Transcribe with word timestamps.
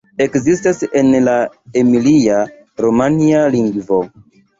Ekzistas 0.23 0.79
en 1.01 1.11
la 1.27 1.35
emilia-romanja 1.81 3.43
lingvo. 3.57 4.01